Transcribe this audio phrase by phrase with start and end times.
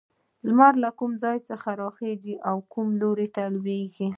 [0.47, 4.07] لمر له کومې خوا راخيژي او کوم لور ته لوېږي؟